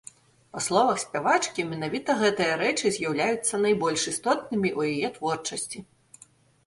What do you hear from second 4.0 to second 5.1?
істотнымі ў яе